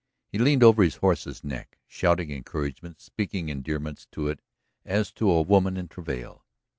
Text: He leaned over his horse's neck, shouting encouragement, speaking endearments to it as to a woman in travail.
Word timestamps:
He 0.31 0.39
leaned 0.39 0.63
over 0.63 0.81
his 0.81 0.95
horse's 0.95 1.43
neck, 1.43 1.77
shouting 1.85 2.31
encouragement, 2.31 2.99
speaking 2.99 3.49
endearments 3.49 4.07
to 4.13 4.29
it 4.29 4.39
as 4.83 5.11
to 5.11 5.29
a 5.29 5.43
woman 5.43 5.77
in 5.77 5.89
travail. 5.89 6.43